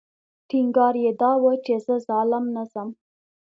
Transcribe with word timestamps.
ټینګار 0.49 0.95
یې 1.03 1.11
دا 1.21 1.31
و 1.41 1.43
چې 1.65 1.73
زه 1.85 1.95
ظالم 2.07 2.45
نه 2.55 2.63
ځم. 2.71 2.89